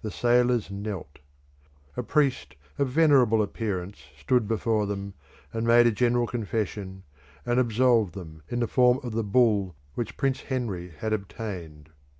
The 0.00 0.10
sailors 0.10 0.72
knelt. 0.72 1.20
A 1.96 2.02
priest 2.02 2.56
of 2.78 2.88
venerable 2.88 3.40
appearance 3.40 4.06
stood 4.18 4.48
before 4.48 4.86
them, 4.86 5.14
and 5.52 5.64
made 5.64 5.86
a 5.86 5.92
general 5.92 6.26
confession, 6.26 7.04
and 7.46 7.60
absolved 7.60 8.12
them 8.12 8.42
in 8.48 8.58
the 8.58 8.66
form 8.66 8.98
of 9.04 9.12
the 9.12 9.22
Bull 9.22 9.76
which 9.94 10.16
Prince 10.16 10.40
Henry 10.40 10.90
had 10.98 11.12
obtained. 11.12 11.90